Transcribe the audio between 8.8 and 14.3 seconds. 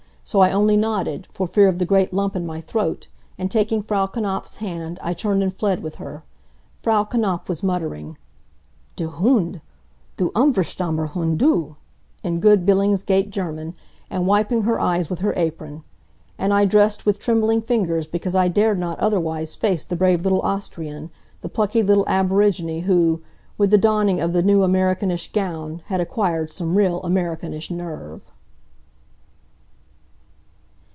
"Du Hund! Du unverschamter Hund du!" in good Billingsgate German, and